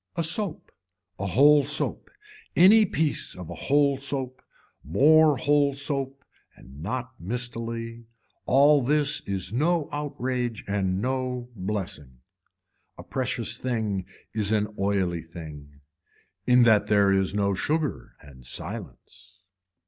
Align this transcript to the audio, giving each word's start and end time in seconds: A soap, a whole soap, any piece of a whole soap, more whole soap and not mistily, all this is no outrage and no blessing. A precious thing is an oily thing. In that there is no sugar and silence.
A 0.15 0.23
soap, 0.23 0.71
a 1.19 1.27
whole 1.27 1.63
soap, 1.63 2.09
any 2.55 2.85
piece 2.87 3.35
of 3.35 3.51
a 3.51 3.53
whole 3.53 3.99
soap, 3.99 4.41
more 4.83 5.37
whole 5.37 5.75
soap 5.75 6.23
and 6.55 6.81
not 6.81 7.11
mistily, 7.19 8.05
all 8.47 8.83
this 8.83 9.21
is 9.27 9.53
no 9.53 9.87
outrage 9.91 10.63
and 10.67 11.03
no 11.03 11.49
blessing. 11.55 12.21
A 12.97 13.03
precious 13.03 13.57
thing 13.57 14.07
is 14.33 14.51
an 14.51 14.73
oily 14.79 15.21
thing. 15.21 15.81
In 16.47 16.63
that 16.63 16.87
there 16.87 17.13
is 17.13 17.35
no 17.35 17.53
sugar 17.53 18.15
and 18.21 18.43
silence. 18.43 19.43